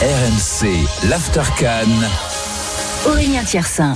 RMC, 0.00 0.86
l'After 1.10 1.42
Aurélien 3.06 3.44
Thiersin. 3.44 3.94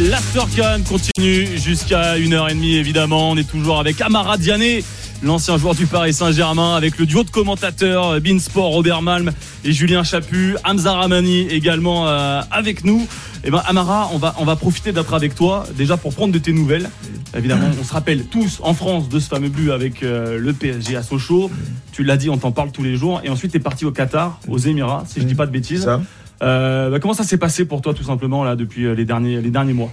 L'Aftercan 0.00 0.80
continue 0.88 1.58
jusqu'à 1.58 2.16
1h30 2.16 2.78
évidemment. 2.78 3.30
On 3.30 3.36
est 3.36 3.46
toujours 3.46 3.78
avec 3.78 4.00
Amara 4.00 4.38
Diané, 4.38 4.82
l'ancien 5.22 5.58
joueur 5.58 5.74
du 5.74 5.86
Paris 5.86 6.12
Saint-Germain, 6.12 6.74
avec 6.74 6.98
le 6.98 7.06
duo 7.06 7.24
de 7.24 7.30
commentateurs 7.30 8.20
Beansport, 8.20 8.70
Robert 8.70 9.02
Malm 9.02 9.32
et 9.64 9.72
Julien 9.72 10.04
Chaput, 10.04 10.56
Hamza 10.64 10.94
Ramani 10.94 11.48
également 11.48 12.08
euh, 12.08 12.40
avec 12.50 12.84
nous. 12.84 13.06
Et 13.44 13.50
ben 13.50 13.62
Amara, 13.66 14.10
on 14.12 14.18
va, 14.18 14.34
on 14.38 14.44
va 14.44 14.56
profiter 14.56 14.92
d'être 14.92 15.14
avec 15.14 15.34
toi 15.34 15.64
déjà 15.76 15.96
pour 15.96 16.14
prendre 16.14 16.32
de 16.32 16.38
tes 16.38 16.52
nouvelles. 16.52 16.90
Évidemment, 17.36 17.68
on 17.80 17.84
se 17.84 17.92
rappelle 17.92 18.24
tous 18.24 18.60
en 18.62 18.74
France 18.74 19.08
de 19.08 19.18
ce 19.18 19.28
fameux 19.28 19.48
but 19.48 19.70
avec 19.70 20.02
euh, 20.02 20.38
le 20.38 20.52
PSG 20.52 20.96
à 20.96 21.02
Sochaux. 21.02 21.50
Tu 21.92 22.02
l'as 22.02 22.16
dit, 22.16 22.30
on 22.30 22.38
t'en 22.38 22.52
parle 22.52 22.72
tous 22.72 22.82
les 22.82 22.96
jours. 22.96 23.20
Et 23.24 23.28
ensuite, 23.28 23.52
tu 23.52 23.58
es 23.58 23.60
parti 23.60 23.84
au 23.84 23.92
Qatar, 23.92 24.40
aux 24.48 24.58
Émirats, 24.58 25.04
si 25.06 25.20
je 25.20 25.24
dis 25.24 25.34
pas 25.34 25.46
de 25.46 25.52
bêtises. 25.52 25.84
Ça. 25.84 26.00
Euh, 26.42 26.90
bah, 26.90 27.00
comment 27.00 27.14
ça 27.14 27.24
s'est 27.24 27.38
passé 27.38 27.64
pour 27.64 27.82
toi 27.82 27.94
tout 27.94 28.04
simplement 28.04 28.44
là 28.44 28.54
depuis 28.54 28.86
euh, 28.86 28.94
les 28.94 29.04
derniers 29.04 29.40
les 29.40 29.50
derniers 29.50 29.72
mois? 29.72 29.92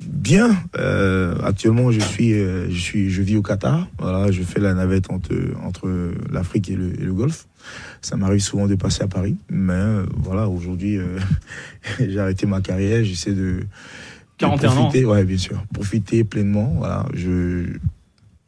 Bien. 0.00 0.56
Euh, 0.78 1.36
actuellement, 1.42 1.90
je 1.90 2.00
suis, 2.00 2.32
euh, 2.32 2.68
je 2.70 2.78
suis, 2.78 3.10
je 3.10 3.22
vis 3.22 3.36
au 3.36 3.42
Qatar. 3.42 3.88
Voilà, 3.98 4.30
je 4.30 4.42
fais 4.42 4.60
la 4.60 4.74
navette 4.74 5.10
entre 5.10 5.34
entre 5.64 6.12
l'Afrique 6.30 6.70
et 6.70 6.76
le, 6.76 7.00
et 7.00 7.04
le 7.04 7.12
Golfe. 7.12 7.46
Ça 8.00 8.16
m'arrive 8.16 8.40
souvent 8.40 8.66
de 8.66 8.74
passer 8.74 9.02
à 9.02 9.08
Paris, 9.08 9.36
mais 9.50 9.72
euh, 9.72 10.06
voilà, 10.16 10.48
aujourd'hui, 10.48 10.98
euh, 10.98 11.18
j'ai 11.98 12.18
arrêté 12.18 12.46
ma 12.46 12.60
carrière. 12.60 13.04
J'essaie 13.04 13.32
de 13.32 13.64
de 14.38 14.44
41 14.44 14.70
ans. 14.70 14.74
profiter, 14.74 15.04
ouais, 15.04 15.24
bien 15.24 15.38
sûr, 15.38 15.64
profiter 15.72 16.22
pleinement. 16.22 16.74
Voilà, 16.76 17.06
je 17.14 17.78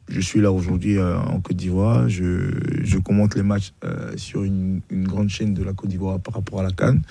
je 0.09 0.19
suis 0.19 0.41
là 0.41 0.51
aujourd'hui 0.51 0.97
euh, 0.97 1.17
en 1.17 1.39
Côte 1.39 1.57
d'Ivoire. 1.57 2.09
Je, 2.09 2.51
je 2.83 2.97
commente 2.97 3.35
les 3.35 3.43
matchs 3.43 3.73
euh, 3.83 4.11
sur 4.17 4.43
une, 4.43 4.81
une 4.89 5.07
grande 5.07 5.29
chaîne 5.29 5.53
de 5.53 5.63
la 5.63 5.73
Côte 5.73 5.89
d'Ivoire 5.89 6.19
par 6.19 6.33
rapport 6.33 6.59
à 6.59 6.63
la 6.63 6.71
Cannes. 6.71 7.01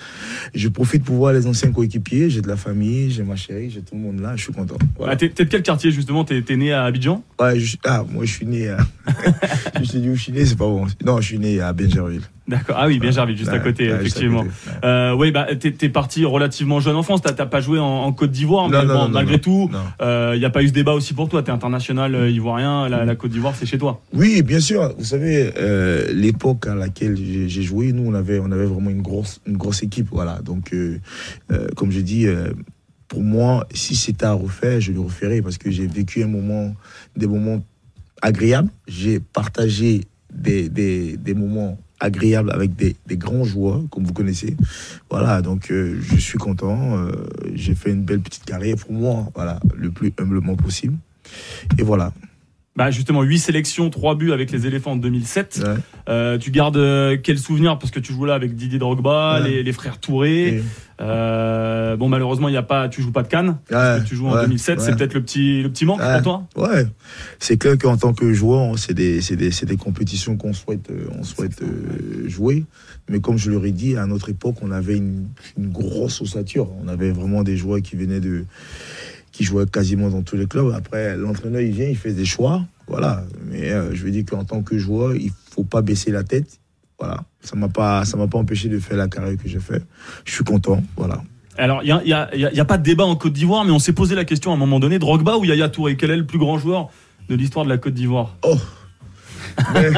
Je 0.53 0.67
profite 0.67 1.03
pour 1.03 1.15
voir 1.15 1.33
les 1.33 1.47
anciens 1.47 1.71
coéquipiers. 1.71 2.29
J'ai 2.29 2.41
de 2.41 2.47
la 2.47 2.57
famille, 2.57 3.09
j'ai 3.11 3.23
ma 3.23 3.35
chérie, 3.35 3.69
j'ai 3.69 3.81
tout 3.81 3.95
le 3.95 4.01
monde 4.01 4.19
là. 4.19 4.35
Je 4.35 4.43
suis 4.43 4.53
content. 4.53 4.77
Voilà. 4.97 5.13
Ah, 5.13 5.15
T'es 5.15 5.29
de 5.29 5.43
quel 5.43 5.63
quartier 5.63 5.91
justement? 5.91 6.23
T'es 6.25 6.41
t'es 6.41 6.57
né 6.57 6.73
à 6.73 6.83
Abidjan? 6.83 7.23
Ouais, 7.39 7.59
je, 7.59 7.77
ah, 7.85 8.05
moi 8.09 8.25
je 8.25 8.33
suis 8.33 8.45
né 8.45 8.69
à. 8.69 8.77
je 9.81 9.91
te 9.91 9.97
dis 9.97 10.09
où 10.09 10.15
je 10.15 10.21
suis 10.21 10.31
né, 10.31 10.45
c'est 10.45 10.57
pas 10.57 10.65
bon. 10.65 10.85
Non, 11.05 11.21
je 11.21 11.27
suis 11.27 11.39
né 11.39 11.61
à 11.61 11.73
Benjerville. 11.73 12.23
D'accord. 12.49 12.75
Ah 12.79 12.87
oui, 12.87 12.99
bien 12.99 13.11
Gerville, 13.11 13.37
juste 13.37 13.51
à 13.53 13.59
côté, 13.59 13.85
effectivement. 13.85 14.41
ouais. 14.41 14.49
Euh, 14.83 15.13
oui, 15.15 15.31
bah 15.31 15.47
t'es 15.59 15.71
t'es 15.71 15.89
parti 15.89 16.25
relativement 16.25 16.79
jeune 16.79 16.95
en 16.95 17.03
France. 17.03 17.21
T'as 17.21 17.31
t'as 17.33 17.45
pas 17.45 17.61
joué 17.61 17.79
en, 17.79 17.85
en 17.85 18.11
Côte 18.11 18.31
d'Ivoire, 18.31 18.67
mais 18.69 18.77
Non, 18.79 18.85
non, 18.85 18.93
bon, 18.93 18.99
non, 19.05 19.09
malgré 19.09 19.35
non, 19.35 19.39
tout, 19.39 19.71
il 20.01 20.39
n'y 20.39 20.45
a 20.45 20.49
pas 20.49 20.63
eu 20.63 20.67
ce 20.67 20.73
débat 20.73 20.93
aussi 20.93 21.13
pour 21.13 21.29
toi. 21.29 21.43
T'es 21.43 21.51
international 21.51 22.15
euh, 22.15 22.29
ivoirien. 22.29 22.89
La, 22.89 23.05
la 23.05 23.15
Côte 23.15 23.31
d'Ivoire, 23.31 23.53
c'est 23.55 23.65
chez 23.67 23.77
toi. 23.77 24.01
Oui, 24.13 24.41
bien 24.41 24.59
sûr. 24.59 24.93
Vous 24.97 25.05
savez, 25.05 25.51
euh, 25.57 26.11
l'époque 26.11 26.65
à 26.67 26.73
laquelle 26.75 27.15
j'ai 27.15 27.47
j'ai 27.47 27.61
joué, 27.61 27.91
nous, 27.93 28.03
on 28.09 28.13
avait, 28.15 28.39
on 28.39 28.51
avait 28.51 28.65
vraiment 28.65 28.89
une 28.89 29.01
grosse, 29.03 29.41
une 29.45 29.57
grosse 29.57 29.83
équipe. 29.83 30.07
Voilà. 30.11 30.39
Donc, 30.43 30.73
euh, 30.73 30.99
euh, 31.51 31.67
comme 31.75 31.91
je 31.91 31.99
dis, 31.99 32.25
euh, 32.25 32.49
pour 33.07 33.21
moi, 33.21 33.67
si 33.73 33.95
c'était 33.95 34.25
à 34.25 34.33
refaire, 34.33 34.81
je 34.81 34.91
le 34.91 34.99
referais 35.01 35.41
parce 35.41 35.57
que 35.59 35.69
j'ai 35.69 35.85
vécu 35.87 36.23
un 36.23 36.27
moment, 36.27 36.73
des 37.15 37.27
moments 37.27 37.61
agréables. 38.21 38.69
J'ai 38.87 39.19
partagé 39.19 40.01
des, 40.33 40.69
des, 40.69 41.17
des 41.17 41.33
moments 41.33 41.77
agréables 41.99 42.51
avec 42.51 42.75
des, 42.75 42.95
des 43.07 43.17
grands 43.17 43.43
joueurs, 43.43 43.81
comme 43.89 44.03
vous 44.03 44.13
connaissez. 44.13 44.55
Voilà. 45.09 45.41
Donc, 45.41 45.71
euh, 45.71 45.99
je 46.01 46.15
suis 46.17 46.37
content. 46.37 46.97
Euh, 46.97 47.11
j'ai 47.53 47.75
fait 47.75 47.91
une 47.91 48.03
belle 48.03 48.21
petite 48.21 48.45
carrière 48.45 48.77
pour 48.77 48.93
moi. 48.93 49.27
Voilà. 49.35 49.59
Le 49.75 49.91
plus 49.91 50.13
humblement 50.19 50.55
possible. 50.55 50.97
Et 51.77 51.83
voilà. 51.83 52.13
Bah 52.79 52.91
justement, 52.91 53.23
8 53.23 53.39
sélections, 53.39 53.89
3 53.89 54.15
buts 54.15 54.31
avec 54.31 54.51
les 54.51 54.65
éléphants 54.65 54.93
en 54.93 54.95
2007. 54.95 55.61
Ouais. 55.67 55.73
Euh, 56.07 56.37
tu 56.37 56.49
gardes 56.49 56.77
euh, 56.77 57.17
quel 57.21 57.37
souvenir? 57.37 57.77
Parce 57.77 57.91
que 57.91 57.99
tu 57.99 58.13
joues 58.13 58.23
là 58.23 58.35
avec 58.35 58.55
Didier 58.55 58.79
Drogba, 58.79 59.41
Ouais. 59.41 59.49
les, 59.49 59.63
les 59.63 59.73
frères 59.73 59.99
Touré. 59.99 60.47
Et- 60.47 60.63
Euh, 61.01 61.95
bon, 61.95 62.09
malheureusement, 62.09 62.49
il 62.49 62.53
y 62.53 62.57
a 62.57 62.61
pas, 62.61 62.89
tu 62.89 63.01
joues 63.01 63.13
pas 63.13 63.23
de 63.23 63.29
Cannes. 63.29 63.57
Ouais, 63.71 64.03
tu 64.05 64.15
joues 64.17 64.27
en 64.27 64.33
ouais, 64.35 64.41
2007. 64.43 64.81
C'est 64.81 64.95
peut-être 64.97 65.13
le 65.13 65.21
petit, 65.21 65.61
le 65.63 65.69
petit 65.69 65.85
manque 65.85 66.01
pour 66.01 66.21
toi? 66.21 66.43
Ouais, 66.57 66.85
c'est 67.39 67.55
clair 67.57 67.77
qu'en 67.77 67.95
tant 67.95 68.13
que 68.13 68.33
joueur, 68.33 68.77
c'est 68.77 68.93
des, 68.93 69.21
c'est 69.21 69.37
des, 69.37 69.49
c'est 69.51 69.65
des 69.65 69.77
compétitions 69.77 70.35
qu'on 70.35 70.51
souhaite, 70.51 70.89
on 71.17 71.23
souhaite 71.23 71.61
jouer. 72.27 72.65
Mais 73.09 73.21
comme 73.21 73.37
je 73.37 73.49
leur 73.49 73.65
ai 73.65 73.71
dit, 73.71 73.95
à 73.95 74.05
notre 74.07 74.27
époque, 74.29 74.55
on 74.61 74.71
avait 74.71 74.97
une, 74.97 75.27
une 75.57 75.69
grosse 75.69 76.21
ossature. 76.21 76.69
On 76.83 76.89
avait 76.89 77.11
vraiment 77.11 77.43
des 77.43 77.55
joueurs 77.55 77.81
qui 77.81 77.95
venaient 77.95 78.19
de, 78.19 78.43
qui 79.31 79.43
jouaient 79.43 79.65
quasiment 79.65 80.09
dans 80.09 80.21
tous 80.21 80.35
les 80.35 80.45
clubs. 80.47 80.71
Après, 80.75 81.15
l'entraîneur, 81.17 81.61
il 81.61 81.71
vient, 81.71 81.87
il 81.87 81.97
fait 81.97 82.13
des 82.13 82.25
choix. 82.25 82.63
Voilà. 82.87 83.23
Mais 83.49 83.71
euh, 83.71 83.93
je 83.93 84.03
veux 84.03 84.11
dire 84.11 84.23
qu'en 84.29 84.43
tant 84.43 84.61
que 84.61 84.77
joueur, 84.77 85.15
il 85.15 85.31
faut 85.51 85.63
pas 85.63 85.81
baisser 85.81 86.11
la 86.11 86.23
tête. 86.23 86.59
Voilà. 86.99 87.23
Ça 87.41 87.55
m'a 87.55 87.69
pas, 87.69 88.03
ça 88.05 88.17
m'a 88.17 88.27
pas 88.27 88.37
empêché 88.37 88.67
de 88.69 88.79
faire 88.79 88.97
la 88.97 89.07
carrière 89.07 89.37
que 89.37 89.47
j'ai 89.47 89.59
fait. 89.59 89.81
Je 90.25 90.33
suis 90.33 90.43
content. 90.43 90.83
Voilà. 90.97 91.21
Alors, 91.57 91.81
il 91.83 91.85
n'y 91.87 91.91
a, 91.91 92.03
y 92.05 92.13
a- 92.13 92.35
y 92.35 92.45
a- 92.45 92.53
y 92.53 92.59
a 92.59 92.65
pas 92.65 92.77
de 92.77 92.83
débat 92.83 93.05
en 93.05 93.15
Côte 93.15 93.33
d'Ivoire, 93.33 93.63
mais 93.65 93.71
on 93.71 93.79
s'est 93.79 93.93
posé 93.93 94.15
la 94.15 94.25
question 94.25 94.51
à 94.51 94.53
un 94.55 94.57
moment 94.57 94.79
donné 94.79 94.97
Drogba 94.97 95.37
ou 95.37 95.45
Yaya 95.45 95.69
Touré 95.69 95.95
Quel 95.97 96.09
est 96.11 96.17
le 96.17 96.25
plus 96.25 96.39
grand 96.39 96.57
joueur 96.57 96.89
de 97.29 97.35
l'histoire 97.35 97.65
de 97.65 97.69
la 97.69 97.77
Côte 97.77 97.93
d'Ivoire? 97.93 98.37
Oh 98.43 98.57
Mais, 99.73 99.89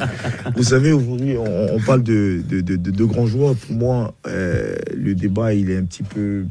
Vous 0.56 0.62
savez, 0.62 0.92
aujourd'hui, 0.92 1.36
on, 1.36 1.74
on 1.74 1.80
parle 1.80 2.02
de, 2.02 2.42
de, 2.48 2.60
de- 2.60 2.76
de- 2.76 2.90
de 2.90 3.04
grands 3.04 3.26
joueurs. 3.26 3.54
Pour 3.56 3.74
moi, 3.76 4.14
euh, 4.26 4.74
le 4.96 5.14
débat, 5.14 5.52
il 5.54 5.70
est 5.70 5.76
un 5.78 5.84
petit 5.84 6.02
peu 6.04 6.44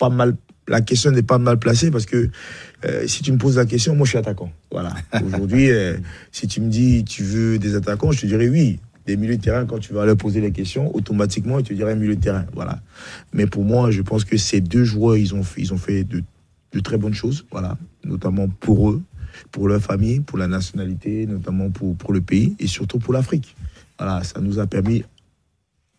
pas 0.00 0.08
mal. 0.08 0.36
La 0.66 0.80
question 0.80 1.10
n'est 1.10 1.22
pas 1.22 1.38
mal 1.38 1.58
placée 1.58 1.90
parce 1.90 2.06
que 2.06 2.30
euh, 2.84 3.06
si 3.06 3.22
tu 3.22 3.32
me 3.32 3.38
poses 3.38 3.56
la 3.56 3.66
question, 3.66 3.94
moi, 3.94 4.04
je 4.04 4.10
suis 4.10 4.18
attaquant. 4.18 4.50
Voilà. 4.72 4.94
Aujourd'hui, 5.26 5.70
euh, 5.70 5.96
si 6.32 6.48
tu 6.48 6.60
me 6.60 6.68
dis 6.68 7.04
tu 7.04 7.22
veux 7.22 7.58
des 7.58 7.76
attaquants, 7.76 8.10
je 8.10 8.22
te 8.22 8.26
dirais 8.26 8.48
oui. 8.48 8.80
Des 9.06 9.16
milieux 9.16 9.36
de 9.36 9.42
terrain, 9.42 9.64
quand 9.64 9.78
tu 9.78 9.92
vas 9.92 10.04
leur 10.04 10.16
poser 10.16 10.40
les 10.40 10.52
questions, 10.52 10.94
automatiquement, 10.94 11.58
ils 11.58 11.64
te 11.64 11.72
diraient 11.72 11.96
milieu 11.96 12.16
de 12.16 12.20
terrain. 12.20 12.44
Voilà. 12.54 12.80
Mais 13.32 13.46
pour 13.46 13.64
moi, 13.64 13.90
je 13.90 14.02
pense 14.02 14.24
que 14.24 14.36
ces 14.36 14.60
deux 14.60 14.84
joueurs, 14.84 15.16
ils 15.16 15.34
ont 15.34 15.42
fait, 15.42 15.60
ils 15.60 15.72
ont 15.72 15.78
fait 15.78 16.04
de, 16.04 16.22
de 16.72 16.80
très 16.80 16.96
bonnes 16.96 17.14
choses. 17.14 17.44
Voilà. 17.50 17.76
Notamment 18.04 18.48
pour 18.48 18.90
eux, 18.90 19.02
pour 19.50 19.68
leur 19.68 19.80
famille, 19.80 20.20
pour 20.20 20.38
la 20.38 20.46
nationalité, 20.46 21.26
notamment 21.26 21.70
pour, 21.70 21.96
pour 21.96 22.12
le 22.12 22.20
pays 22.20 22.54
et 22.58 22.66
surtout 22.66 22.98
pour 22.98 23.12
l'Afrique. 23.12 23.56
Voilà, 23.98 24.22
ça 24.22 24.40
nous 24.40 24.58
a 24.58 24.66
permis, 24.66 25.02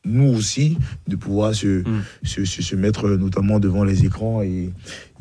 nous 0.05 0.33
aussi, 0.33 0.77
de 1.07 1.15
pouvoir 1.15 1.53
se, 1.53 1.81
Mm. 1.87 2.01
se, 2.23 2.45
se, 2.45 2.61
se 2.61 2.75
mettre 2.75 3.07
notamment 3.09 3.59
devant 3.59 3.83
les 3.83 4.03
écrans 4.05 4.41
et, 4.41 4.71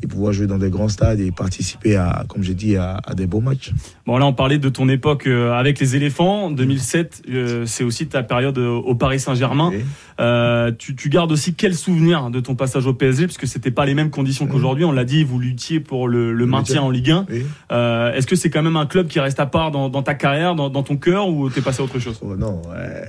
et 0.03 0.07
pouvoir 0.07 0.33
jouer 0.33 0.47
dans 0.47 0.57
des 0.57 0.69
grands 0.69 0.89
stades 0.89 1.19
et 1.19 1.31
participer 1.31 1.95
à, 1.95 2.25
comme 2.27 2.43
j'ai 2.43 2.53
dit, 2.55 2.75
à, 2.75 2.99
à 3.05 3.13
des 3.13 3.27
beaux 3.27 3.41
matchs. 3.41 3.71
Bon, 4.05 4.17
là, 4.17 4.25
on 4.25 4.33
parlait 4.33 4.57
de 4.57 4.69
ton 4.69 4.89
époque 4.89 5.27
euh, 5.27 5.53
avec 5.53 5.79
les 5.79 5.95
éléphants. 5.95 6.49
2007, 6.51 7.23
euh, 7.29 7.65
c'est 7.65 7.83
aussi 7.83 8.07
ta 8.07 8.23
période 8.23 8.57
euh, 8.57 8.69
au 8.69 8.95
Paris 8.95 9.19
Saint-Germain. 9.19 9.71
Euh, 10.19 10.71
tu, 10.77 10.95
tu 10.95 11.09
gardes 11.09 11.31
aussi 11.31 11.53
quel 11.53 11.73
souvenir 11.75 12.29
de 12.29 12.39
ton 12.39 12.55
passage 12.55 12.85
au 12.85 12.93
PSG 12.93 13.25
Parce 13.27 13.37
que 13.37 13.47
c'était 13.47 13.71
pas 13.71 13.85
les 13.85 13.93
mêmes 13.93 14.09
conditions 14.11 14.47
qu'aujourd'hui. 14.47 14.85
On 14.85 14.91
l'a 14.91 15.05
dit, 15.05 15.23
vous 15.23 15.39
luttiez 15.39 15.79
pour 15.79 16.07
le, 16.07 16.33
le 16.33 16.45
maintien 16.45 16.81
en 16.81 16.89
Ligue 16.89 17.11
1. 17.11 17.25
et- 17.31 17.45
Euh, 17.71 18.13
Est-ce 18.13 18.27
que 18.27 18.35
c'est 18.35 18.49
quand 18.49 18.63
même 18.63 18.75
un 18.75 18.85
club 18.85 19.07
qui 19.07 19.19
reste 19.19 19.39
à 19.39 19.45
part 19.45 19.71
dans, 19.71 19.89
dans 19.89 20.03
ta 20.03 20.13
carrière, 20.13 20.55
dans, 20.55 20.69
dans 20.69 20.83
ton 20.83 20.97
cœur, 20.97 21.27
ou 21.29 21.49
t'es 21.49 21.61
passé 21.61 21.81
à 21.81 21.85
autre 21.85 21.99
chose? 21.99 22.19
Oh 22.21 22.35
non, 22.35 22.61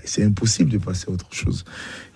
c'est 0.05 0.25
impossible 0.25 0.71
de 0.71 0.79
passer 0.79 1.07
à 1.09 1.13
autre 1.13 1.27
chose. 1.31 1.65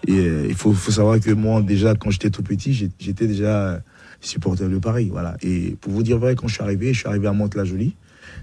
Et 0.07 0.15
il 0.49 0.55
faut, 0.55 0.73
faut 0.73 0.91
savoir 0.93 1.19
que 1.21 1.31
moi, 1.33 1.63
déjà, 1.63 1.95
quand 1.95 2.11
j'étais 2.11 2.31
tout 2.31 2.43
petit, 2.43 2.73
j'étais 2.99 3.27
déjà 3.27 3.81
supporter 4.21 4.69
de 4.69 4.79
Paris. 4.79 5.09
Voilà. 5.11 5.37
Et 5.43 5.77
pour 5.81 5.93
vous 5.93 6.03
dire 6.03 6.19
vrai, 6.19 6.35
quand 6.35 6.49
je 6.49 6.55
suis 6.55 6.63
arrivé, 6.63 6.93
je 6.93 7.01
suis 7.01 7.09
arrivé 7.09 7.27
à 7.29 7.33
Mantes-la-Jolie. 7.33 7.95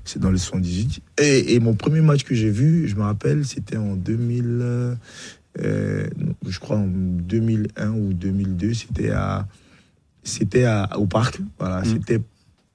C'est 0.06 0.20
dans 0.20 0.32
le 0.32 0.38
78. 0.38 1.02
Et, 1.22 1.54
et 1.54 1.60
mon 1.60 1.76
premier 1.76 2.02
match 2.02 2.24
que 2.24 2.36
j'ai 2.36 2.50
vu, 2.50 2.88
je 2.88 2.96
me 2.96 3.02
rappelle, 3.04 3.46
c'était 3.46 3.78
en 3.78 3.96
2000, 3.96 4.46
euh, 4.46 4.96
euh, 5.60 6.08
je 6.48 6.60
crois 6.60 6.78
en 6.78 6.88
2001 6.88 7.90
ou 7.92 8.14
2002. 8.14 8.74
C'était 8.74 9.12
à, 9.12 9.48
c'était 10.24 10.68
au 10.96 11.06
parc. 11.06 11.40
Voilà. 11.60 11.82
Mm. 11.82 11.86
C'était 11.86 12.22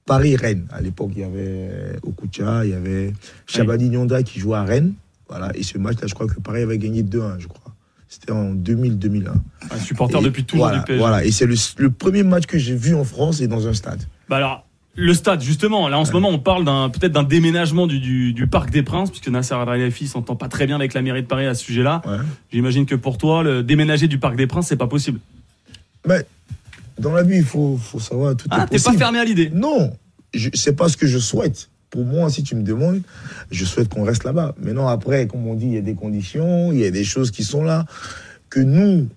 Paris-Rennes. 0.05 0.67
À 0.71 0.81
l'époque, 0.81 1.11
il 1.15 1.21
y 1.21 1.23
avait 1.23 1.97
Okucha, 2.03 2.65
il 2.65 2.71
y 2.71 2.73
avait 2.73 3.13
Chabani 3.45 3.89
Nyonda 3.89 4.23
qui 4.23 4.39
jouait 4.39 4.57
à 4.57 4.63
Rennes. 4.63 4.93
Voilà. 5.27 5.55
Et 5.55 5.63
ce 5.63 5.77
match-là, 5.77 6.07
je 6.07 6.15
crois 6.15 6.27
que 6.27 6.39
Paris 6.39 6.63
avait 6.63 6.79
gagné 6.79 7.03
2-1, 7.03 7.39
je 7.39 7.47
crois. 7.47 7.68
C'était 8.09 8.31
en 8.31 8.53
2000-2001. 8.55 9.27
Un 9.69 9.79
supporter 9.79 10.19
Et 10.19 10.23
depuis 10.23 10.43
toujours 10.43 10.65
voilà, 10.65 10.79
du 10.79 10.85
PSG. 10.85 10.99
Voilà, 10.99 11.23
et 11.23 11.31
c'est 11.31 11.45
le, 11.45 11.55
le 11.77 11.91
premier 11.91 12.23
match 12.23 12.47
que 12.47 12.57
j'ai 12.57 12.75
vu 12.75 12.95
en 12.95 13.03
France 13.03 13.39
et 13.39 13.47
dans 13.47 13.67
un 13.67 13.73
stade. 13.73 14.01
Bah 14.27 14.37
alors, 14.37 14.65
le 14.95 15.13
stade, 15.13 15.41
justement, 15.41 15.87
là 15.87 15.99
en 15.99 16.05
ce 16.05 16.11
moment, 16.11 16.29
on 16.29 16.39
parle 16.39 16.65
d'un 16.65 16.89
peut-être 16.89 17.11
d'un 17.11 17.23
déménagement 17.23 17.85
du, 17.85 17.99
du, 17.99 18.33
du 18.33 18.47
Parc 18.47 18.71
des 18.71 18.81
Princes, 18.81 19.11
puisque 19.11 19.27
Nasser 19.27 19.53
Al-Khelaifi 19.53 20.07
s'entend 20.07 20.35
pas 20.35 20.47
très 20.47 20.65
bien 20.65 20.75
avec 20.75 20.95
la 20.95 21.03
mairie 21.03 21.21
de 21.21 21.27
Paris 21.27 21.45
à 21.45 21.53
ce 21.53 21.63
sujet-là. 21.63 22.01
Ouais. 22.05 22.17
J'imagine 22.51 22.87
que 22.87 22.95
pour 22.95 23.19
toi, 23.19 23.43
le 23.43 23.61
déménager 23.61 24.07
du 24.07 24.17
Parc 24.17 24.35
des 24.35 24.47
Princes, 24.47 24.67
c'est 24.67 24.75
pas 24.75 24.87
possible. 24.87 25.19
Mais 26.07 26.25
dans 26.97 27.13
la 27.13 27.21
vie, 27.23 27.37
il 27.37 27.45
faut, 27.45 27.77
faut 27.77 27.99
savoir 27.99 28.35
tout 28.35 28.47
Ah, 28.49 28.65
t'es 28.69 28.79
pas 28.79 28.93
fermé 28.93 29.19
à 29.19 29.25
l'idée 29.25 29.51
Non, 29.53 29.93
c'est 30.53 30.75
pas 30.75 30.89
ce 30.89 30.97
que 30.97 31.05
je 31.05 31.19
souhaite. 31.19 31.69
Pour 31.89 32.05
moi, 32.05 32.29
si 32.29 32.43
tu 32.43 32.55
me 32.55 32.63
demandes, 32.63 33.01
je 33.51 33.65
souhaite 33.65 33.89
qu'on 33.89 34.03
reste 34.03 34.23
là-bas. 34.23 34.53
Maintenant, 34.59 34.87
après, 34.87 35.27
comme 35.27 35.47
on 35.47 35.55
dit, 35.55 35.67
il 35.67 35.73
y 35.73 35.77
a 35.77 35.81
des 35.81 35.95
conditions, 35.95 36.71
il 36.71 36.79
y 36.79 36.85
a 36.85 36.91
des 36.91 37.03
choses 37.03 37.31
qui 37.31 37.43
sont 37.43 37.63
là 37.63 37.85
que 38.49 38.59
nous, 38.59 39.07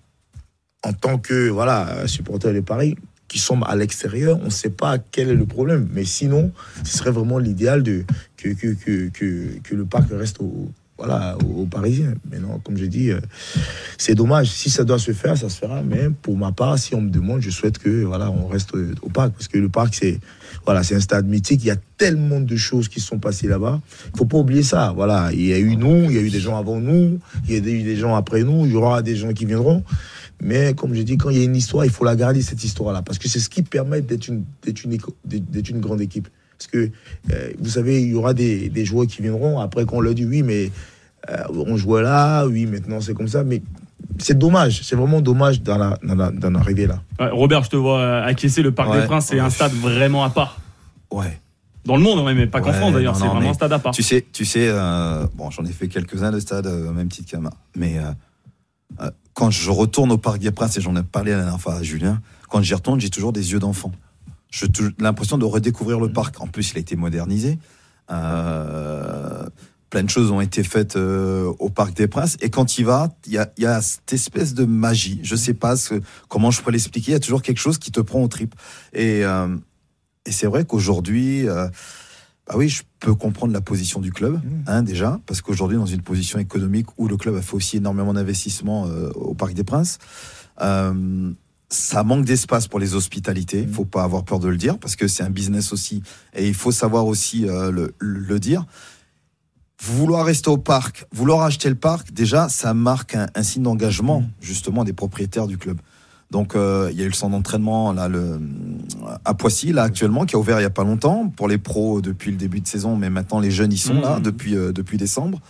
en 0.82 0.92
tant 0.92 1.18
que 1.18 1.48
voilà 1.48 2.06
supporters 2.06 2.54
de 2.54 2.60
Paris, 2.60 2.96
qui 3.28 3.38
sommes 3.38 3.62
à 3.62 3.76
l'extérieur, 3.76 4.38
on 4.42 4.46
ne 4.46 4.50
sait 4.50 4.70
pas 4.70 4.98
quel 4.98 5.28
est 5.30 5.34
le 5.34 5.46
problème. 5.46 5.88
Mais 5.92 6.04
sinon, 6.04 6.52
ce 6.84 6.98
serait 6.98 7.10
vraiment 7.10 7.38
l'idéal 7.38 7.82
que, 7.82 8.48
que 8.48 9.74
le 9.74 9.84
parc 9.84 10.10
reste 10.10 10.40
au, 10.40 10.70
voilà, 11.04 11.36
aux, 11.56 11.66
Parisiens. 11.66 12.14
Mais 12.30 12.38
non, 12.38 12.60
comme 12.60 12.76
je 12.76 12.84
dis, 12.84 13.10
euh, 13.10 13.18
c'est 13.98 14.14
dommage. 14.14 14.48
Si 14.50 14.70
ça 14.70 14.84
doit 14.84 15.00
se 15.00 15.10
faire, 15.12 15.36
ça 15.36 15.48
se 15.48 15.58
fera. 15.58 15.82
Mais 15.82 16.08
pour 16.22 16.36
ma 16.36 16.52
part, 16.52 16.78
si 16.78 16.94
on 16.94 17.00
me 17.00 17.10
demande, 17.10 17.40
je 17.40 17.50
souhaite 17.50 17.78
que 17.78 18.04
voilà, 18.04 18.30
on 18.30 18.46
reste 18.46 18.72
euh, 18.76 18.94
au 19.02 19.08
parc 19.08 19.32
parce 19.32 19.48
que 19.48 19.58
le 19.58 19.68
parc, 19.68 19.96
c'est 19.96 20.20
voilà, 20.64 20.84
c'est 20.84 20.94
un 20.94 21.00
stade 21.00 21.26
mythique. 21.26 21.64
Il 21.64 21.66
y 21.66 21.72
a 21.72 21.76
tellement 21.98 22.38
de 22.38 22.54
choses 22.54 22.88
qui 22.88 23.00
sont 23.00 23.18
passées 23.18 23.48
là-bas. 23.48 23.80
Il 24.14 24.18
faut 24.18 24.26
pas 24.26 24.38
oublier 24.38 24.62
ça. 24.62 24.92
Voilà, 24.94 25.30
il 25.32 25.44
y 25.44 25.52
a 25.52 25.58
eu 25.58 25.74
nous, 25.74 26.04
il 26.04 26.12
y 26.12 26.18
a 26.18 26.22
eu 26.22 26.30
des 26.30 26.40
gens 26.40 26.56
avant 26.56 26.78
nous, 26.78 27.18
il 27.48 27.52
y 27.52 27.54
a 27.56 27.58
eu 27.58 27.82
des 27.82 27.96
gens 27.96 28.14
après 28.14 28.44
nous, 28.44 28.64
il 28.64 28.72
y 28.72 28.76
aura 28.76 29.02
des 29.02 29.16
gens 29.16 29.32
qui 29.32 29.44
viendront. 29.44 29.82
Mais 30.40 30.74
comme 30.74 30.94
je 30.94 31.02
dis, 31.02 31.16
quand 31.16 31.30
il 31.30 31.38
y 31.38 31.40
a 31.40 31.44
une 31.44 31.56
histoire, 31.56 31.84
il 31.84 31.90
faut 31.90 32.04
la 32.04 32.14
garder, 32.14 32.42
cette 32.42 32.62
histoire-là. 32.62 33.02
Parce 33.02 33.18
que 33.18 33.28
c'est 33.28 33.40
ce 33.40 33.48
qui 33.48 33.62
permet 33.62 34.02
d'être 34.02 34.28
une, 34.28 34.44
une 34.64 35.80
grande 35.80 36.00
équipe. 36.00 36.28
Parce 36.62 36.66
que, 36.86 36.90
euh, 37.32 37.52
vous 37.58 37.70
savez, 37.70 38.02
il 38.02 38.08
y 38.10 38.14
aura 38.14 38.34
des, 38.34 38.68
des 38.68 38.84
joueurs 38.84 39.06
qui 39.06 39.22
viendront 39.22 39.58
après 39.58 39.84
qu'on 39.84 40.00
leur 40.00 40.14
dit 40.14 40.24
oui, 40.24 40.42
mais 40.42 40.70
euh, 41.30 41.36
on 41.50 41.76
jouait 41.76 42.02
là, 42.02 42.46
oui, 42.46 42.66
maintenant 42.66 43.00
c'est 43.00 43.14
comme 43.14 43.28
ça. 43.28 43.42
Mais 43.44 43.62
c'est 44.18 44.38
dommage, 44.38 44.82
c'est 44.84 44.94
vraiment 44.96 45.20
dommage 45.20 45.62
d'en 45.62 45.78
la- 45.78 45.98
la- 46.02 46.58
arriver 46.60 46.86
là. 46.86 47.02
Ouais, 47.18 47.30
Robert, 47.30 47.64
je 47.64 47.70
te 47.70 47.76
vois 47.76 47.98
euh, 48.00 48.24
acquiescer. 48.24 48.62
Le 48.62 48.72
Parc 48.72 48.90
Ouais. 48.90 49.00
des 49.00 49.06
Princes, 49.06 49.26
c'est 49.26 49.40
un 49.40 49.50
stade 49.50 49.72
vraiment 49.72 50.22
à 50.24 50.30
part. 50.30 50.60
Ouais. 51.10 51.38
Dans 51.84 51.96
le 51.96 52.02
monde, 52.02 52.20
ouais, 52.24 52.34
mais 52.34 52.46
pas 52.46 52.60
qu'en 52.60 52.72
France 52.72 52.92
d'ailleurs. 52.92 53.16
C'est 53.16 53.26
vraiment 53.26 53.50
un 53.50 53.54
stade 53.54 53.72
à 53.72 53.78
part. 53.80 53.92
Tu 53.92 54.04
sais, 54.04 54.24
tu 54.32 54.44
sais, 54.44 54.68
euh, 54.68 55.26
bon, 55.34 55.50
j'en 55.50 55.64
ai 55.64 55.72
fait 55.72 55.88
quelques-uns 55.88 56.30
de 56.30 56.38
stades, 56.38 56.66
même 56.94 57.08
titre 57.08 57.28
qu'Ama. 57.30 57.50
Mais 57.76 57.96
quand 59.34 59.50
je 59.50 59.70
retourne 59.70 60.12
au 60.12 60.18
Parc 60.18 60.38
des 60.38 60.50
Princes, 60.52 60.76
et 60.76 60.80
j'en 60.80 60.94
ai 60.94 61.02
parlé 61.02 61.32
la 61.32 61.38
dernière 61.38 61.60
fois 61.60 61.74
à 61.74 61.82
Julien, 61.82 62.20
quand 62.48 62.62
j'y 62.62 62.74
retourne, 62.74 63.00
j'ai 63.00 63.10
toujours 63.10 63.32
des 63.32 63.50
yeux 63.52 63.58
d'enfant. 63.58 63.90
J'ai 64.52 64.68
l'impression 64.98 65.38
de 65.38 65.44
redécouvrir 65.46 65.98
le 65.98 66.12
parc. 66.12 66.40
En 66.40 66.46
plus, 66.46 66.72
il 66.72 66.76
a 66.76 66.80
été 66.80 66.94
modernisé. 66.94 67.58
Euh, 68.10 69.48
plein 69.88 70.02
de 70.02 70.10
choses 70.10 70.30
ont 70.30 70.42
été 70.42 70.62
faites 70.62 70.96
euh, 70.96 71.50
au 71.58 71.70
Parc 71.70 71.94
des 71.94 72.06
Princes. 72.06 72.36
Et 72.42 72.50
quand 72.50 72.78
il 72.78 72.84
va, 72.84 73.08
il 73.26 73.32
y 73.32 73.38
a, 73.38 73.50
il 73.56 73.64
y 73.64 73.66
a 73.66 73.80
cette 73.80 74.12
espèce 74.12 74.52
de 74.52 74.66
magie. 74.66 75.20
Je 75.22 75.36
sais 75.36 75.54
pas 75.54 75.76
ce, 75.76 75.94
comment 76.28 76.50
je 76.50 76.60
pourrais 76.60 76.72
l'expliquer. 76.72 77.12
Il 77.12 77.14
y 77.14 77.16
a 77.16 77.20
toujours 77.20 77.40
quelque 77.40 77.58
chose 77.58 77.78
qui 77.78 77.90
te 77.90 78.00
prend 78.00 78.22
au 78.22 78.28
trip. 78.28 78.54
Et, 78.92 79.24
euh, 79.24 79.56
et 80.26 80.32
c'est 80.32 80.46
vrai 80.46 80.66
qu'aujourd'hui, 80.66 81.46
bah 81.46 82.54
oui, 82.54 82.68
je 82.68 82.82
peux 83.00 83.14
comprendre 83.14 83.52
la 83.52 83.60
position 83.60 84.00
du 84.00 84.12
club, 84.12 84.40
hein, 84.66 84.82
déjà, 84.82 85.18
parce 85.26 85.40
qu'aujourd'hui, 85.40 85.78
dans 85.78 85.86
une 85.86 86.02
position 86.02 86.38
économique 86.38 86.86
où 86.98 87.08
le 87.08 87.16
club 87.16 87.36
a 87.36 87.42
fait 87.42 87.54
aussi 87.54 87.78
énormément 87.78 88.12
d'investissements 88.12 88.84
au 89.14 89.34
Parc 89.34 89.54
des 89.54 89.64
Princes, 89.64 89.98
euh, 90.60 91.32
ça 91.72 92.02
manque 92.02 92.24
d'espace 92.24 92.68
pour 92.68 92.78
les 92.78 92.94
hospitalités. 92.94 93.62
Il 93.62 93.72
faut 93.72 93.84
pas 93.84 94.04
avoir 94.04 94.24
peur 94.24 94.38
de 94.38 94.48
le 94.48 94.56
dire, 94.56 94.78
parce 94.78 94.96
que 94.96 95.08
c'est 95.08 95.22
un 95.22 95.30
business 95.30 95.72
aussi, 95.72 96.02
et 96.34 96.46
il 96.46 96.54
faut 96.54 96.72
savoir 96.72 97.06
aussi 97.06 97.48
euh, 97.48 97.70
le, 97.70 97.94
le 97.98 98.38
dire. 98.38 98.64
Vouloir 99.82 100.24
rester 100.24 100.48
au 100.48 100.58
parc, 100.58 101.06
vouloir 101.12 101.42
acheter 101.42 101.68
le 101.68 101.74
parc, 101.74 102.12
déjà, 102.12 102.48
ça 102.48 102.72
marque 102.72 103.16
un, 103.16 103.26
un 103.34 103.42
signe 103.42 103.64
d'engagement, 103.64 104.22
justement, 104.40 104.84
des 104.84 104.92
propriétaires 104.92 105.48
du 105.48 105.58
club. 105.58 105.78
Donc, 106.30 106.54
euh, 106.54 106.88
il 106.90 106.98
y 106.98 107.02
a 107.02 107.04
eu 107.04 107.08
le 107.08 107.14
centre 107.14 107.32
d'entraînement 107.32 107.92
là, 107.92 108.08
le, 108.08 108.40
à 109.24 109.34
Poissy, 109.34 109.72
là, 109.72 109.82
actuellement, 109.82 110.24
qui 110.24 110.34
a 110.34 110.38
ouvert 110.38 110.60
il 110.60 110.62
y 110.62 110.66
a 110.66 110.70
pas 110.70 110.84
longtemps 110.84 111.28
pour 111.28 111.46
les 111.46 111.58
pros 111.58 112.00
depuis 112.00 112.30
le 112.30 112.38
début 112.38 112.60
de 112.60 112.66
saison, 112.66 112.96
mais 112.96 113.10
maintenant 113.10 113.38
les 113.38 113.50
jeunes 113.50 113.72
y 113.72 113.76
sont 113.76 114.00
là 114.00 114.18
depuis 114.18 114.56
euh, 114.56 114.72
depuis 114.72 114.96
décembre. 114.96 115.40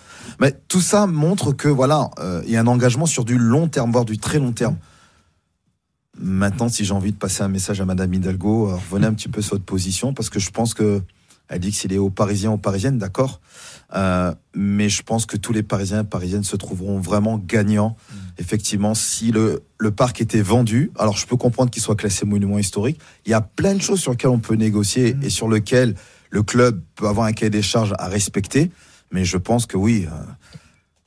Mais 0.41 0.59
tout 0.67 0.81
ça 0.81 1.07
montre 1.07 1.53
que 1.53 1.69
voilà, 1.69 2.11
euh, 2.19 2.43
il 2.47 2.53
y 2.53 2.57
a 2.57 2.61
un 2.61 2.67
engagement 2.67 3.07
sur 3.07 3.25
du 3.25 3.39
long 3.39 3.69
terme, 3.69 3.93
voire 3.93 4.05
du 4.05 4.19
très 4.19 4.41
long 4.41 4.51
terme. 4.53 4.77
Maintenant, 6.19 6.69
si 6.69 6.85
j'ai 6.85 6.93
envie 6.93 7.13
de 7.13 7.17
passer 7.17 7.43
un 7.43 7.49
message 7.49 7.81
à 7.81 7.85
Madame 7.85 8.13
Hidalgo, 8.13 8.69
euh, 8.69 8.75
revenez 8.75 9.07
un 9.07 9.15
petit 9.15 9.29
peu 9.29 9.41
sur 9.41 9.55
votre 9.55 9.65
position, 9.65 10.13
parce 10.13 10.31
que 10.31 10.39
je 10.39 10.51
pense 10.51 10.75
que 10.75 11.03
elle 11.49 11.61
dit 11.61 11.71
que 11.71 11.77
s'il 11.77 11.93
est 11.93 11.99
aux 11.99 12.09
Parisiens, 12.09 12.53
aux 12.53 12.59
Parisiennes, 12.59 12.97
d'accord. 12.97 13.41
Euh, 13.95 14.35
mais 14.55 14.89
je 14.89 15.03
pense 15.03 15.27
que 15.27 15.37
tous 15.37 15.53
les 15.53 15.63
Parisiens 15.63 16.01
et 16.01 16.05
Parisiennes 16.05 16.45
se 16.45 16.57
trouveront 16.57 16.99
vraiment 16.99 17.37
gagnants. 17.37 17.95
Effectivement, 18.39 18.95
si 18.95 19.33
le, 19.33 19.63
le 19.77 19.91
parc 19.91 20.23
était 20.23 20.41
vendu, 20.41 20.91
alors 20.99 21.17
je 21.19 21.27
peux 21.27 21.37
comprendre 21.37 21.71
qu'il 21.71 21.83
soit 21.83 21.97
classé 21.97 22.25
monument 22.25 22.59
historique. 22.59 22.99
Il 23.27 23.33
y 23.33 23.35
a 23.35 23.43
plein 23.43 23.75
de 23.75 23.83
choses 23.83 24.01
sur 24.01 24.13
lesquelles 24.13 24.31
on 24.31 24.39
peut 24.39 24.55
négocier 24.55 25.15
et 25.23 25.29
sur 25.29 25.47
lesquelles 25.47 25.95
le 26.31 26.43
club 26.43 26.81
peut 26.95 27.07
avoir 27.07 27.27
un 27.27 27.33
cahier 27.33 27.51
des 27.51 27.61
charges 27.61 27.93
à 27.99 28.09
respecter. 28.09 28.71
Mais 29.11 29.27
je 29.27 29.37
pense 29.37 29.67
que 29.67 29.77
oui, 29.77 30.07
euh, 30.07 30.57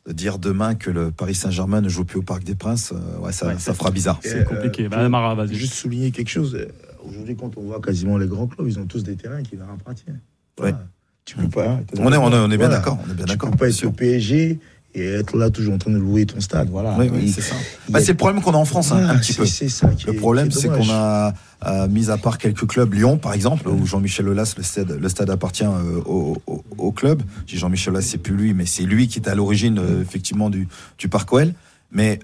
de 0.08 0.12
dire 0.14 0.38
demain 0.40 0.76
que 0.76 0.92
le 0.92 1.12
Paris 1.12 1.36
Saint-Germain 1.36 1.82
ne 1.82 1.90
joue 1.90 2.06
plus 2.06 2.20
au 2.20 2.22
Parc 2.22 2.44
des 2.44 2.56
Princes, 2.56 2.94
euh, 2.94 3.20
ouais, 3.20 3.32
ça, 3.32 3.48
Ouais, 3.48 3.56
ça 3.58 3.74
fera 3.74 3.90
bizarre. 3.92 4.20
C'est 4.22 4.42
euh, 4.42 4.44
compliqué. 4.44 4.88
Bah, 4.88 5.08
Mara, 5.10 5.34
vas-y. 5.36 5.56
Juste 5.56 5.74
souligner 5.74 6.12
quelque 6.12 6.30
chose. 6.30 6.56
euh, 6.56 6.68
Aujourd'hui, 7.08 7.36
quand 7.36 7.58
on 7.58 7.62
voit 7.64 7.82
quasiment 7.82 8.18
les 8.18 8.28
grands 8.28 8.48
clubs, 8.48 8.68
ils 8.68 8.80
ont 8.80 8.86
tous 8.86 9.04
des 9.04 9.16
terrains 9.16 9.44
qui 9.44 9.56
leur 9.56 9.70
appartiennent. 9.70 10.20
Voilà. 10.58 10.80
Tu 11.24 11.36
peux 11.38 11.48
pas. 11.50 11.80
On 11.98 12.12
est, 12.12 12.18
on 12.18 12.32
est, 12.32 12.36
on 12.36 12.46
est 12.52 12.58
bien 12.58 12.68
Voilà. 12.68 12.78
d'accord. 12.78 13.00
On 13.08 13.12
est 13.12 13.16
bien 13.16 13.26
Tu 13.26 13.32
d'accord. 13.32 13.52
peux 13.52 13.58
pas 13.58 13.70
être 13.70 13.84
au 13.86 13.92
PSG 13.92 14.60
et 14.96 15.06
être 15.06 15.38
là 15.38 15.50
toujours 15.50 15.74
en 15.74 15.78
train 15.78 15.92
de 15.92 15.98
louer 15.98 16.26
ton 16.26 16.40
stade. 16.40 16.70
Voilà. 16.72 16.96
Oui, 16.98 17.10
oui, 17.12 17.20
Il- 17.24 17.34
c'est 17.34 17.42
ça. 17.42 17.56
Bah, 17.90 18.00
c'est 18.00 18.14
le 18.14 18.18
problème 18.18 18.42
qu'on 18.42 18.54
a 18.54 18.58
en 18.58 18.66
France, 18.66 18.92
hein, 18.92 19.08
un 19.10 19.18
petit 19.18 19.34
c'est- 19.34 19.40
peu. 19.40 19.46
C'est 19.46 19.70
ça 19.70 19.90
qui 19.90 20.06
Le 20.08 20.14
est- 20.14 20.18
problème, 20.18 20.50
c'est 20.52 20.70
qu'on 20.70 20.90
a, 20.90 21.34
euh, 21.68 21.88
mis 21.90 22.10
à 22.10 22.18
part 22.18 22.38
quelques 22.38 22.66
clubs, 22.66 22.94
Lyon 22.94 23.18
par 23.18 23.34
exemple, 23.34 23.68
où 23.68 23.86
Jean-Michel 23.86 24.28
Aulas, 24.30 24.54
le 24.58 24.64
stade, 24.64 24.98
le 25.00 25.10
stade 25.10 25.30
appartient 25.30 25.66
euh, 25.66 26.02
au, 26.06 26.38
au- 26.48 26.64
au 26.78 26.92
club. 26.92 27.22
Je 27.46 27.54
dis 27.54 27.60
Jean-Michel 27.60 27.94
Aulas, 27.94 28.02
c'est 28.04 28.18
plus 28.18 28.36
lui, 28.36 28.54
mais 28.54 28.66
c'est 28.66 28.84
lui 28.84 29.08
qui 29.08 29.20
est 29.20 29.28
à 29.28 29.36
l'origine 29.36 29.78
euh, 29.80 30.02
effectivement 30.02 30.50
du, 30.50 30.68
du 30.98 31.10
Parc 31.10 31.32
OL. 31.34 31.54
Mais 31.92 32.20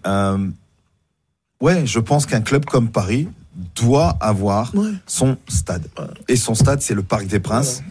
ouais, 1.62 1.86
je 1.86 2.00
pense 2.00 2.26
qu'un 2.26 2.42
club 2.42 2.66
comme 2.66 2.90
Paris 2.90 3.28
doit 3.76 4.18
avoir 4.22 4.74
Ouais. 4.76 4.92
son 5.06 5.38
stade. 5.48 5.86
Et 6.28 6.36
son 6.36 6.56
stade, 6.56 6.82
c'est 6.82 6.94
le 6.94 7.04
Parc 7.04 7.28
des 7.28 7.40
Princes. 7.40 7.84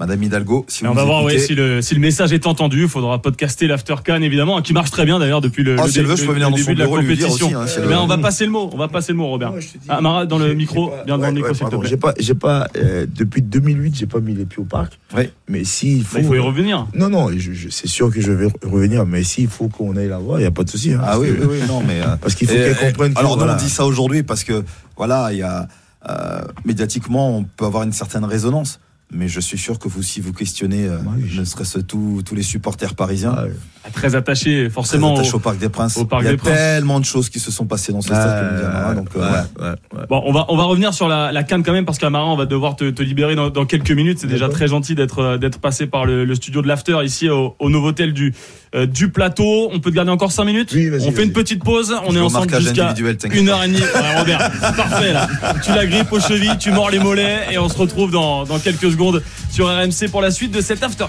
Madame 0.00 0.22
Hidalgo, 0.22 0.64
si 0.68 0.84
vous 0.84 0.90
on 0.90 0.94
va 0.94 1.02
voir 1.02 1.24
ouais, 1.24 1.32
écoutez- 1.32 1.46
si, 1.48 1.54
le, 1.56 1.82
si 1.82 1.92
le 1.92 2.00
message 2.00 2.32
est 2.32 2.46
entendu. 2.46 2.82
Il 2.82 2.88
faudra 2.88 3.20
podcaster 3.20 3.66
l'After 3.66 3.96
Can 4.06 4.22
évidemment, 4.22 4.62
qui 4.62 4.72
marche 4.72 4.92
très 4.92 5.04
bien 5.04 5.18
d'ailleurs 5.18 5.40
depuis 5.40 5.64
le, 5.64 5.74
Oh, 5.76 5.86
le 5.86 5.90
si 5.90 5.98
elle 5.98 6.04
dé- 6.04 6.10
veut, 6.12 6.16
je 6.16 6.24
peux 6.24 6.34
le- 6.34 6.38
dans 6.40 6.50
son 6.50 6.56
début 6.56 6.74
de 6.76 6.78
la 6.78 6.86
compétition. 6.86 7.46
aussi. 7.46 7.54
hein, 7.54 7.66
si 7.66 7.80
on 7.80 8.06
va 8.06 8.18
passer 8.18 8.44
le 8.44 8.52
mot. 8.52 8.70
On 8.72 8.76
va 8.76 8.86
passer 8.86 9.10
le 9.10 9.18
mot, 9.18 9.26
Robert. 9.26 9.52
Dis, 9.54 9.68
Ah, 9.88 10.00
Mara, 10.00 10.24
dans 10.24 10.38
le 10.38 10.54
micro, 10.54 10.84
j'ai 10.92 10.98
pas- 10.98 11.04
bien 11.04 11.18
dans 11.18 11.22
le 11.24 11.28
ouais, 11.30 11.32
micro, 11.34 11.48
ouais, 11.48 11.54
s'il 11.56 11.66
te 11.68 11.74
plaît. 11.76 11.88
J'ai 11.88 11.96
pas, 11.96 12.14
j'ai 12.16 12.34
pas 12.34 12.68
euh, 12.76 13.06
depuis 13.12 13.42
2008, 13.42 13.96
j'ai 13.96 14.06
pas 14.06 14.20
mis 14.20 14.34
les 14.34 14.44
pieds 14.44 14.60
au 14.60 14.64
parc. 14.66 14.96
Ouais. 15.16 15.32
Mais 15.48 15.64
s'il 15.64 16.04
faut, 16.04 16.14
Bah, 16.18 16.20
il 16.22 16.26
faut 16.28 16.34
y 16.36 16.38
revenir. 16.38 16.86
non, 16.94 17.08
non, 17.08 17.30
je- 17.36 17.52
je- 17.52 17.68
c'est 17.68 17.88
sûr 17.88 18.12
que 18.12 18.20
je 18.20 18.30
vais 18.30 18.46
revenir. 18.64 19.04
Mais 19.04 19.24
s'il 19.24 19.48
faut 19.48 19.66
qu'on 19.66 19.96
aille 19.96 20.06
la 20.08 20.18
voir, 20.18 20.38
il 20.38 20.44
y 20.44 20.46
a 20.46 20.52
pas 20.52 20.62
de 20.62 20.70
souci. 20.70 20.92
hein, 20.92 21.00
Ah 21.02 21.18
oui, 21.18 21.30
oui, 21.36 21.44
oui, 21.50 21.58
non, 21.66 21.82
mais. 21.84 22.02
euh, 22.02 22.14
Parce 22.20 22.36
qu'il 22.36 22.46
faut 22.46 22.54
qu'elle 22.54 22.76
comprenne. 22.92 23.14
Alors 23.16 23.36
nous 23.36 23.42
on 23.42 23.56
dit 23.56 23.68
ça 23.68 23.84
aujourd'hui 23.84 24.22
parce 24.22 24.44
que 24.44 24.62
voilà, 24.96 25.30
il 25.32 25.38
y 25.38 25.42
a 25.42 25.66
euh, 26.08 26.40
médiatiquement 26.64 27.36
on 27.38 27.42
peut 27.42 27.64
avoir 27.64 27.82
une 27.82 27.90
certaine 27.92 28.24
résonance. 28.24 28.78
Mais 29.10 29.26
je 29.26 29.40
suis 29.40 29.56
sûr 29.56 29.78
que 29.78 29.88
vous, 29.88 30.02
si 30.02 30.20
vous 30.20 30.34
questionnez, 30.34 30.86
euh, 30.86 30.98
ne 31.38 31.44
serait-ce 31.44 31.78
tous 31.78 32.22
tous 32.26 32.34
les 32.34 32.42
supporters 32.42 32.94
parisiens, 32.94 33.34
Ah, 33.36 33.44
ouais. 33.44 33.52
Très 33.94 34.14
attaché, 34.14 34.64
très 34.64 34.70
forcément. 34.70 35.14
attachés 35.14 35.32
au- 35.32 35.36
au 35.36 35.40
Parc 35.40 35.56
des 35.58 35.70
Princes, 35.70 35.96
au 35.96 36.04
Parc 36.04 36.22
il 36.22 36.26
y 36.26 36.28
a 36.28 36.30
des 36.32 36.36
Princes. 36.36 36.52
tellement 36.52 37.00
de 37.00 37.06
choses 37.06 37.30
qui 37.30 37.38
se 37.40 37.50
sont 37.50 37.64
passées 37.64 37.90
dans 37.90 38.02
ce 38.02 38.08
stade, 38.08 38.62
Amara, 38.66 38.94
donc 38.94 39.08
euh, 39.16 39.20
ouais, 39.20 39.26
ouais. 39.30 39.64
ouais, 39.64 39.70
ouais. 40.00 40.06
Bon, 40.10 40.22
on 40.26 40.32
va, 40.32 40.44
on 40.50 40.56
va 40.58 40.64
revenir 40.64 40.92
sur 40.92 41.08
la, 41.08 41.32
la 41.32 41.42
canne 41.42 41.62
quand 41.62 41.72
même 41.72 41.86
parce 41.86 41.96
qu'Amara, 41.98 42.26
on 42.26 42.36
va 42.36 42.44
devoir 42.44 42.76
te, 42.76 42.90
te 42.90 43.02
libérer 43.02 43.34
dans, 43.34 43.48
dans 43.48 43.64
quelques 43.64 43.92
minutes. 43.92 44.18
C'est 44.20 44.26
déjà 44.26 44.50
très 44.50 44.68
gentil 44.68 44.94
d'être 44.94 45.20
euh, 45.20 45.38
d'être 45.38 45.58
passé 45.58 45.86
par 45.86 46.04
le, 46.04 46.26
le 46.26 46.34
studio 46.34 46.60
de 46.60 46.68
l'After 46.68 46.98
ici 47.02 47.30
au, 47.30 47.56
au 47.58 47.70
Novotel 47.70 48.12
du, 48.12 48.34
euh, 48.74 48.86
du 48.86 49.10
plateau. 49.10 49.70
On 49.72 49.80
peut 49.80 49.90
te 49.90 49.96
garder 49.96 50.10
encore 50.10 50.32
5 50.32 50.44
minutes 50.44 50.70
Oui, 50.74 50.88
vas-y, 50.88 51.08
On 51.08 51.12
fait 51.12 51.24
une 51.24 51.32
petite 51.32 51.62
pause. 51.64 51.94
On 52.06 52.10
Je 52.12 52.18
est 52.18 52.20
ensemble 52.20 52.54
jusqu'à 52.60 52.86
individuel, 52.88 53.16
t'inquiète 53.16 53.40
une 53.40 53.48
heure 53.48 53.62
et 53.62 53.68
demie. 53.68 53.80
Ouais, 53.80 54.18
Robert, 54.18 54.50
parfait 54.76 55.12
là. 55.12 55.28
Tu 55.64 55.70
la 55.72 55.86
grippes 55.86 56.12
aux 56.12 56.20
chevilles, 56.20 56.58
tu 56.58 56.70
mords 56.70 56.90
les 56.90 56.98
mollets 56.98 57.38
et 57.50 57.58
on 57.58 57.68
se 57.68 57.76
retrouve 57.76 58.10
dans, 58.10 58.44
dans 58.44 58.58
quelques 58.58 58.90
secondes 58.90 59.22
sur 59.50 59.66
RMC 59.66 60.10
pour 60.10 60.22
la 60.22 60.30
suite 60.30 60.52
de 60.52 60.60
cet 60.60 60.82
After. 60.82 61.06